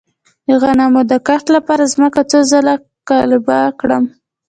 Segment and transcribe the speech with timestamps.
[0.47, 2.73] د غنمو د کښت لپاره ځمکه څو ځله
[3.09, 4.03] قلبه کړم؟